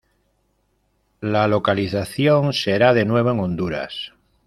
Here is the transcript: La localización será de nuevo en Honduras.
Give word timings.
La 1.19 1.47
localización 1.47 2.53
será 2.53 2.95
de 2.95 3.05
nuevo 3.05 3.29
en 3.29 3.39
Honduras. 3.39 4.13